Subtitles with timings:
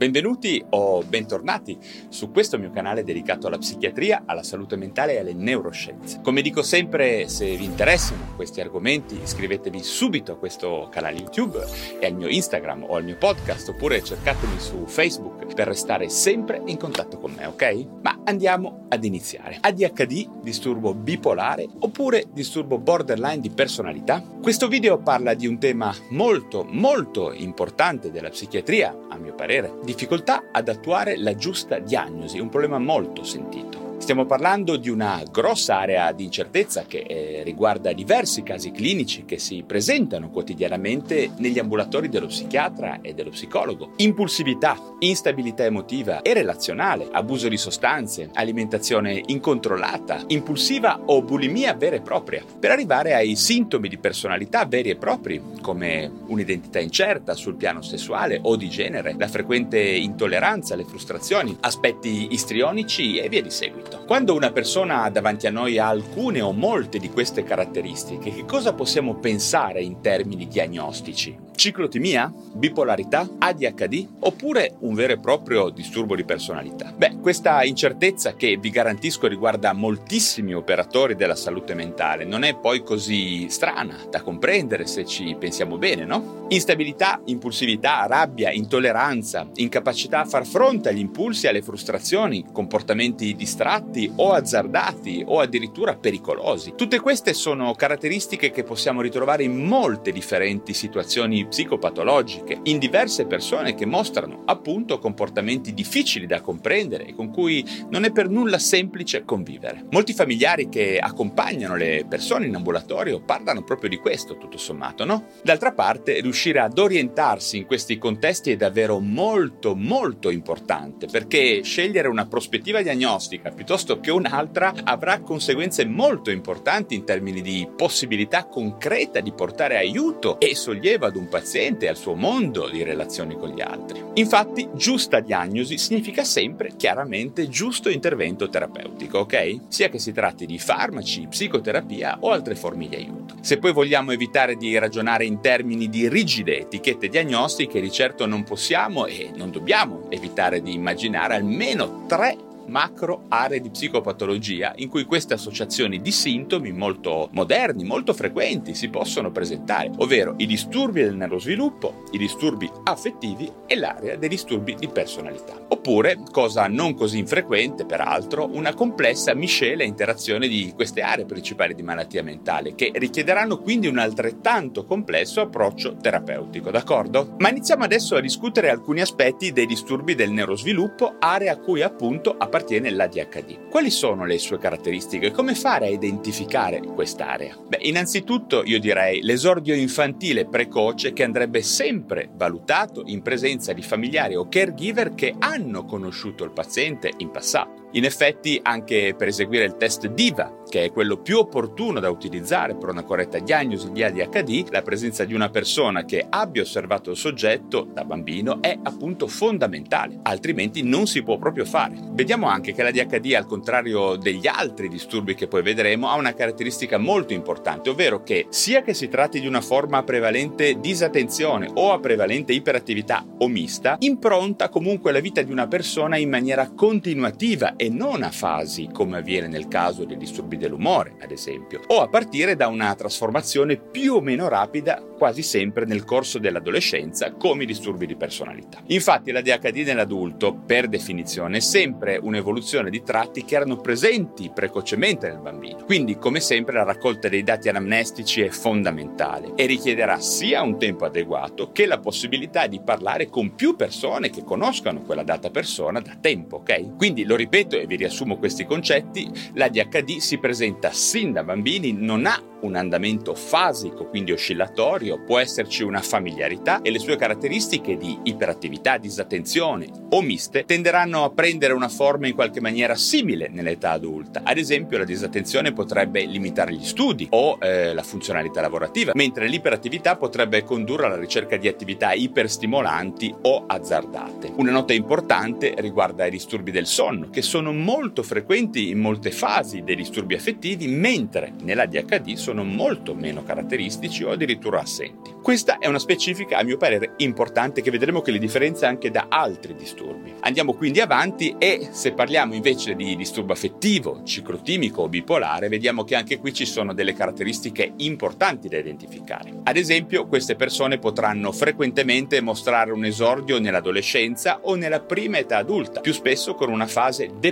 [0.00, 1.76] Benvenuti o bentornati
[2.08, 6.20] su questo mio canale dedicato alla psichiatria, alla salute mentale e alle neuroscienze.
[6.22, 11.62] Come dico sempre, se vi interessano questi argomenti, iscrivetevi subito a questo canale YouTube
[11.98, 16.62] e al mio Instagram o al mio podcast oppure cercatemi su Facebook per restare sempre
[16.64, 17.86] in contatto con me, ok?
[18.00, 19.58] Ma andiamo ad iniziare.
[19.60, 24.22] ADHD, disturbo bipolare oppure disturbo borderline di personalità?
[24.22, 30.44] Questo video parla di un tema molto molto importante della psichiatria, a mio parere difficoltà
[30.52, 33.69] ad attuare la giusta diagnosi, un problema molto sentito.
[34.10, 39.38] Stiamo parlando di una grossa area di incertezza che eh, riguarda diversi casi clinici che
[39.38, 43.92] si presentano quotidianamente negli ambulatori dello psichiatra e dello psicologo.
[43.98, 52.00] Impulsività, instabilità emotiva e relazionale, abuso di sostanze, alimentazione incontrollata, impulsiva o bulimia vera e
[52.00, 57.80] propria, per arrivare ai sintomi di personalità veri e propri, come un'identità incerta sul piano
[57.80, 63.99] sessuale o di genere, la frequente intolleranza alle frustrazioni, aspetti istrionici e via di seguito.
[64.06, 68.72] Quando una persona davanti a noi ha alcune o molte di queste caratteristiche, che cosa
[68.72, 71.48] possiamo pensare in termini diagnostici?
[71.54, 72.32] Ciclotimia?
[72.54, 73.28] Bipolarità?
[73.38, 74.06] ADHD?
[74.20, 76.92] Oppure un vero e proprio disturbo di personalità?
[76.96, 82.82] Beh, questa incertezza che vi garantisco riguarda moltissimi operatori della salute mentale non è poi
[82.82, 86.46] così strana da comprendere se ci pensiamo bene, no?
[86.48, 93.79] Instabilità, impulsività, rabbia, intolleranza, incapacità a far fronte agli impulsi e alle frustrazioni, comportamenti distratti
[94.16, 96.74] o azzardati o addirittura pericolosi.
[96.76, 103.74] Tutte queste sono caratteristiche che possiamo ritrovare in molte differenti situazioni psicopatologiche in diverse persone
[103.74, 109.24] che mostrano appunto comportamenti difficili da comprendere e con cui non è per nulla semplice
[109.24, 109.86] convivere.
[109.90, 115.26] Molti familiari che accompagnano le persone in ambulatorio parlano proprio di questo, tutto sommato, no?
[115.42, 122.08] D'altra parte, riuscire ad orientarsi in questi contesti è davvero molto molto importante perché scegliere
[122.08, 123.69] una prospettiva diagnostica piuttosto
[124.00, 130.56] che un'altra avrà conseguenze molto importanti in termini di possibilità concreta di portare aiuto e
[130.56, 134.02] sollievo ad un paziente e al suo mondo di relazioni con gli altri.
[134.14, 139.60] Infatti, giusta diagnosi significa sempre chiaramente giusto intervento terapeutico, ok?
[139.68, 143.36] Sia che si tratti di farmaci, psicoterapia o altre forme di aiuto.
[143.40, 148.42] Se poi vogliamo evitare di ragionare in termini di rigide etichette diagnostiche, di certo non
[148.42, 155.04] possiamo e non dobbiamo evitare di immaginare almeno tre macro aree di psicopatologia in cui
[155.04, 161.16] queste associazioni di sintomi molto moderni, molto frequenti si possono presentare, ovvero i disturbi del
[161.16, 165.60] neurosviluppo, i disturbi affettivi e l'area dei disturbi di personalità.
[165.68, 171.74] Oppure, cosa non così infrequente peraltro, una complessa miscela e interazione di queste aree principali
[171.74, 177.34] di malattia mentale che richiederanno quindi un altrettanto complesso approccio terapeutico, d'accordo?
[177.38, 182.30] Ma iniziamo adesso a discutere alcuni aspetti dei disturbi del neurosviluppo, area a cui appunto
[182.30, 183.68] appartiene appartiene l'ADHD.
[183.68, 185.30] Quali sono le sue caratteristiche?
[185.30, 187.56] Come fare a identificare quest'area?
[187.66, 194.36] Beh, innanzitutto io direi l'esordio infantile precoce che andrebbe sempre valutato in presenza di familiari
[194.36, 197.79] o caregiver che hanno conosciuto il paziente in passato.
[197.92, 202.76] In effetti, anche per eseguire il test DIVA, che è quello più opportuno da utilizzare
[202.76, 207.16] per una corretta diagnosi di ADHD, la presenza di una persona che abbia osservato il
[207.16, 211.96] soggetto da bambino è appunto fondamentale, altrimenti non si può proprio fare.
[212.12, 216.96] Vediamo anche che l'ADHD, al contrario degli altri disturbi che poi vedremo, ha una caratteristica
[216.96, 221.90] molto importante, ovvero che sia che si tratti di una forma a prevalente disattenzione o
[221.90, 227.74] a prevalente iperattività o mista, impronta comunque la vita di una persona in maniera continuativa
[227.80, 232.08] e non a fasi, come avviene nel caso dei disturbi dell'umore, ad esempio, o a
[232.08, 237.66] partire da una trasformazione più o meno rapida quasi sempre nel corso dell'adolescenza, come i
[237.66, 238.82] disturbi di personalità.
[238.88, 245.40] Infatti l'ADHD nell'adulto, per definizione, è sempre un'evoluzione di tratti che erano presenti precocemente nel
[245.40, 245.84] bambino.
[245.84, 251.06] Quindi, come sempre, la raccolta dei dati anamnestici è fondamentale e richiederà sia un tempo
[251.06, 256.16] adeguato che la possibilità di parlare con più persone che conoscano quella data persona da
[256.20, 256.96] tempo, ok?
[256.96, 262.26] Quindi, lo ripeto e vi riassumo questi concetti, l'ADHD si presenta sin da bambini non
[262.26, 268.18] ha un andamento fasico, quindi oscillatorio, può esserci una familiarità e le sue caratteristiche di
[268.24, 274.42] iperattività, disattenzione o miste tenderanno a prendere una forma in qualche maniera simile nell'età adulta.
[274.44, 280.16] Ad esempio la disattenzione potrebbe limitare gli studi o eh, la funzionalità lavorativa, mentre l'iperattività
[280.16, 284.52] potrebbe condurre alla ricerca di attività iperstimolanti o azzardate.
[284.56, 289.82] Una nota importante riguarda i disturbi del sonno, che sono molto frequenti in molte fasi
[289.82, 295.30] dei disturbi affettivi, mentre nell'ADHD sono sono molto meno caratteristici o addirittura assenti.
[295.40, 299.26] Questa è una specifica, a mio parere, importante che vedremo che li differenzia anche da
[299.28, 300.34] altri disturbi.
[300.40, 306.16] Andiamo quindi avanti e se parliamo invece di disturbo affettivo, ciclotimico o bipolare, vediamo che
[306.16, 309.60] anche qui ci sono delle caratteristiche importanti da identificare.
[309.62, 316.00] Ad esempio, queste persone potranno frequentemente mostrare un esordio nell'adolescenza o nella prima età adulta,
[316.00, 317.49] più spesso con una fase depressiva,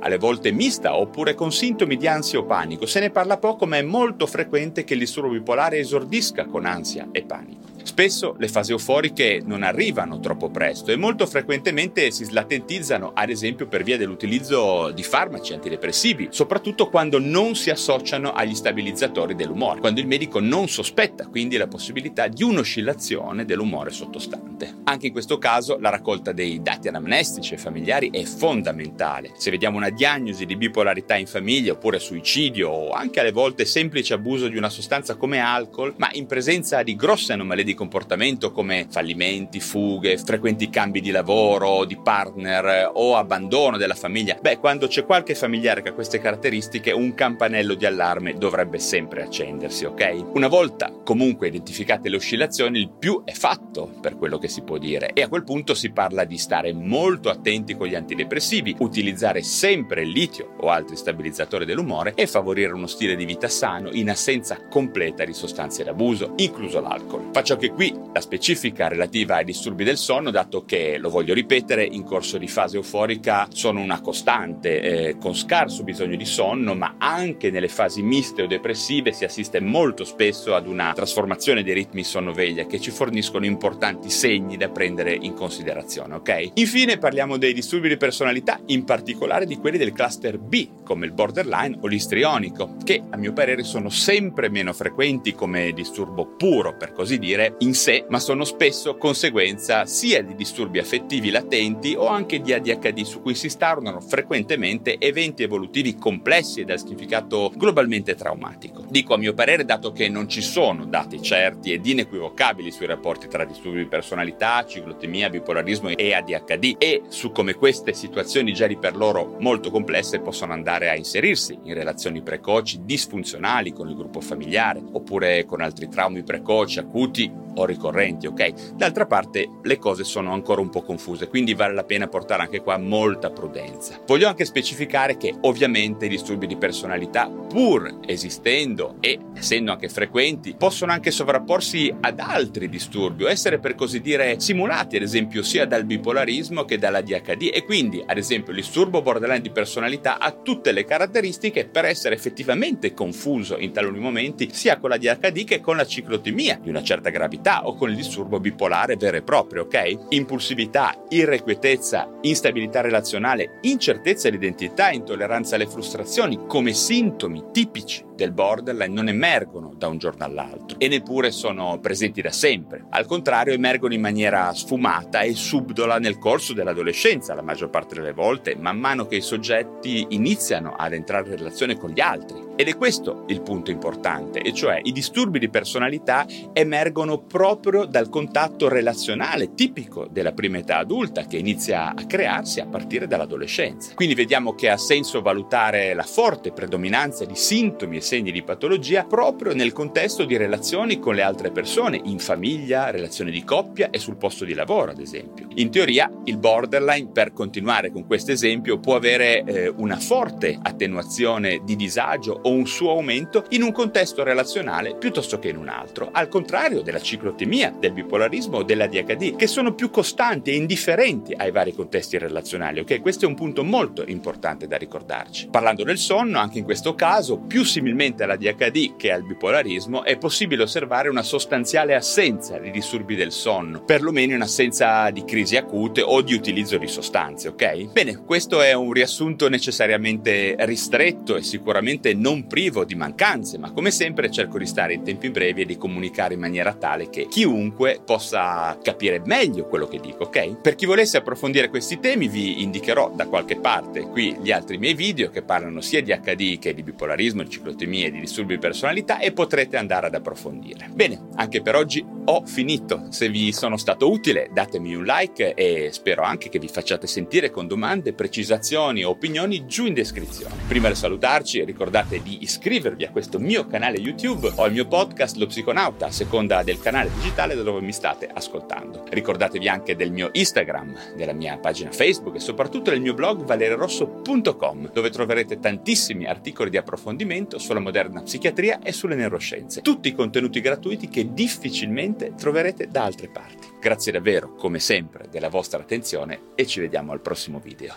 [0.00, 2.86] alle volte mista oppure con sintomi di ansia o panico.
[2.86, 7.08] Se ne parla poco, ma è molto frequente che il disturbo bipolare esordisca con ansia
[7.12, 7.70] e panico.
[7.82, 13.66] Spesso le fasi euforiche non arrivano troppo presto e molto frequentemente si slatentizzano, ad esempio
[13.66, 20.00] per via dell'utilizzo di farmaci antidepressivi, soprattutto quando non si associano agli stabilizzatori dell'umore, quando
[20.00, 24.76] il medico non sospetta quindi la possibilità di un'oscillazione dell'umore sottostante.
[24.84, 29.29] Anche in questo caso la raccolta dei dati anamnestici e familiari è fondamentale.
[29.36, 34.14] Se vediamo una diagnosi di bipolarità in famiglia oppure suicidio o anche alle volte semplice
[34.14, 38.86] abuso di una sostanza come alcol, ma in presenza di grosse anomalie di comportamento come
[38.90, 45.04] fallimenti, fughe, frequenti cambi di lavoro, di partner o abbandono della famiglia, beh, quando c'è
[45.04, 50.32] qualche familiare che ha queste caratteristiche, un campanello di allarme dovrebbe sempre accendersi, ok?
[50.34, 54.78] Una volta comunque identificate le oscillazioni, il più è fatto per quello che si può
[54.78, 59.18] dire e a quel punto si parla di stare molto attenti con gli antidepressivi, utilizzare
[59.42, 64.08] sempre il litio o altri stabilizzatori dell'umore e favorire uno stile di vita sano in
[64.08, 67.28] assenza completa di sostanze d'abuso, incluso l'alcol.
[67.30, 71.84] Faccio anche qui la specifica relativa ai disturbi del sonno, dato che, lo voglio ripetere,
[71.84, 76.94] in corso di fase euforica sono una costante, eh, con scarso bisogno di sonno, ma
[76.96, 82.04] anche nelle fasi miste o depressive si assiste molto spesso ad una trasformazione dei ritmi
[82.04, 86.52] sonno-veglia che ci forniscono importanti segni da prendere in considerazione, ok?
[86.54, 89.08] Infine parliamo dei disturbi di personalità, in particolare
[89.44, 93.88] di quelli del cluster B, come il borderline o l'istrionico, che a mio parere sono
[93.88, 99.86] sempre meno frequenti come disturbo puro, per così dire, in sé, ma sono spesso conseguenza
[99.86, 105.42] sia di disturbi affettivi latenti o anche di ADHD su cui si instaurano frequentemente eventi
[105.42, 108.84] evolutivi complessi e dal significato globalmente traumatico.
[108.88, 113.28] Dico a mio parere dato che non ci sono dati certi ed inequivocabili sui rapporti
[113.28, 118.76] tra disturbi di personalità, ciclotemia, bipolarismo e ADHD e su come queste situazioni già di
[118.90, 124.20] per loro molto complesse possono andare a inserirsi in relazioni precoci disfunzionali con il gruppo
[124.20, 128.74] familiare oppure con altri traumi precoci acuti o ricorrenti, ok?
[128.74, 132.60] D'altra parte le cose sono ancora un po' confuse, quindi vale la pena portare anche
[132.60, 134.00] qua molta prudenza.
[134.06, 140.54] Voglio anche specificare che ovviamente i disturbi di personalità, pur esistendo e essendo anche frequenti,
[140.56, 145.66] possono anche sovrapporsi ad altri disturbi o essere per così dire simulati, ad esempio sia
[145.66, 150.32] dal bipolarismo che dalla DHD e quindi, ad esempio, il disturbo borderline di personalità ha
[150.32, 155.60] tutte le caratteristiche per essere effettivamente confuso in taluni momenti sia con la DHD che
[155.60, 159.22] con la ciclotimia di una certa gravità bipolarità o con il disturbo bipolare vero e
[159.22, 160.06] proprio, ok?
[160.10, 168.92] Impulsività, irrequietezza, instabilità relazionale, incertezza di identità, intolleranza alle frustrazioni come sintomi tipici del borderline
[168.92, 172.84] non emergono da un giorno all'altro e neppure sono presenti da sempre.
[172.90, 178.12] Al contrario, emergono in maniera sfumata e subdola nel corso dell'adolescenza, la maggior parte delle
[178.12, 182.48] volte, man mano che i soggetti iniziano ad entrare in relazione con gli altri.
[182.56, 188.10] Ed è questo il punto importante, e cioè i disturbi di personalità emergono proprio dal
[188.10, 193.94] contatto relazionale tipico della prima età adulta che inizia a crearsi a partire dall'adolescenza.
[193.94, 199.04] Quindi vediamo che ha senso valutare la forte predominanza di sintomi e segni di patologia
[199.04, 204.00] proprio nel contesto di relazioni con le altre persone, in famiglia, relazioni di coppia e
[204.00, 205.46] sul posto di lavoro, ad esempio.
[205.60, 211.60] In teoria, il borderline, per continuare con questo esempio, può avere eh, una forte attenuazione
[211.64, 216.08] di disagio o un suo aumento in un contesto relazionale piuttosto che in un altro,
[216.12, 221.34] al contrario della ciclotemia, del bipolarismo o della DHD, che sono più costanti e indifferenti
[221.36, 222.80] ai vari contesti relazionali.
[222.80, 225.48] Ok, questo è un punto molto importante da ricordarci.
[225.50, 230.16] Parlando del sonno, anche in questo caso, più similmente alla DHD che al bipolarismo, è
[230.16, 235.56] possibile osservare una sostanziale assenza di disturbi del sonno, perlomeno in assenza di crisi crisi
[235.56, 237.90] acute o di utilizzo di sostanze, ok?
[237.92, 243.90] Bene, questo è un riassunto necessariamente ristretto e sicuramente non privo di mancanze, ma come
[243.90, 248.00] sempre cerco di stare in tempi brevi e di comunicare in maniera tale che chiunque
[248.04, 250.60] possa capire meglio quello che dico, ok?
[250.60, 254.94] Per chi volesse approfondire questi temi vi indicherò da qualche parte qui gli altri miei
[254.94, 258.60] video che parlano sia di HD che di bipolarismo, di ciclotemia e di disturbi di
[258.60, 260.88] personalità e potrete andare ad approfondire.
[260.92, 263.06] Bene, anche per oggi ho finito.
[263.08, 267.50] Se vi sono stato utile datemi un like e spero anche che vi facciate sentire
[267.50, 270.54] con domande, precisazioni o opinioni giù in descrizione.
[270.68, 275.38] Prima di salutarci ricordate di iscrivervi a questo mio canale YouTube o al mio podcast
[275.38, 279.06] Lo Psiconauta a seconda del canale digitale da dove mi state ascoltando.
[279.10, 284.92] Ricordatevi anche del mio Instagram, della mia pagina Facebook e soprattutto del mio blog valererosso.com
[284.92, 289.80] dove troverete tantissimi articoli di approfondimento sulla moderna psichiatria e sulle neuroscienze.
[289.80, 293.68] Tutti contenuti gratuiti che difficilmente troverete da altre parti.
[293.80, 297.94] Grazie davvero, come sempre, della vostra attenzione e ci vediamo al prossimo video.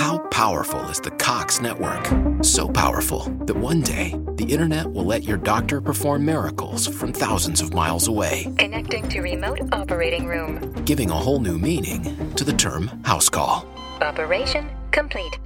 [0.00, 2.08] How powerful is the Cox network?
[2.42, 7.60] So powerful that one day the internet will let your doctor perform miracles from thousands
[7.60, 10.72] of miles away, Connecting to remote operating room.
[10.86, 12.02] giving a whole new meaning
[12.34, 13.66] to the term house call.
[14.00, 15.38] Operation complete.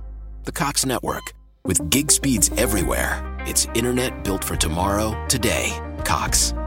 [0.45, 1.33] The Cox network,
[1.67, 5.73] with gig speeds everywhere, it's internet built for tomorrow, today.
[6.05, 6.55] Cox,